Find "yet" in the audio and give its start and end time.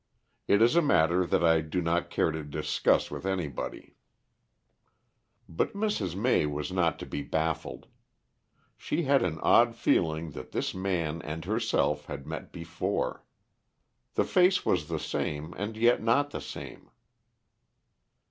15.77-16.01